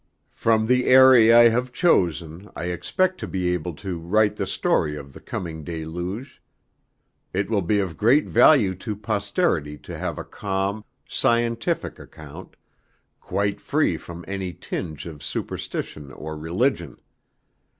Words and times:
From 0.33 0.65
the 0.65 0.89
eyrie 0.89 1.31
I 1.31 1.49
have 1.49 1.71
chosen 1.71 2.49
I 2.55 2.65
expect 2.73 3.19
to 3.19 3.27
be 3.27 3.49
able 3.53 3.75
to 3.75 3.99
write 3.99 4.35
the 4.35 4.47
story 4.47 4.95
of 4.95 5.13
the 5.13 5.19
coming 5.19 5.63
deluge. 5.63 6.41
It 7.35 7.51
will 7.51 7.61
be 7.61 7.77
of 7.77 7.97
great 7.97 8.27
value 8.27 8.73
to 8.77 8.95
posterity 8.95 9.77
to 9.77 9.95
have 9.95 10.17
a 10.17 10.23
calm, 10.25 10.83
scientific 11.07 11.99
account, 11.99 12.55
quite 13.19 13.61
free 13.61 13.95
from 13.95 14.25
any 14.27 14.53
tinge 14.53 15.05
of 15.05 15.21
superstition 15.21 16.11
or 16.11 16.35
religion. 16.35 16.97